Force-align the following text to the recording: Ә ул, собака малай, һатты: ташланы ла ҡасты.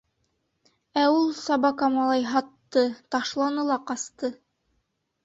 Ә 1.01 1.01
ул, 1.17 1.27
собака 1.39 1.89
малай, 1.95 2.23
һатты: 2.29 2.87
ташланы 3.17 3.67
ла 3.69 3.79
ҡасты. 3.93 4.33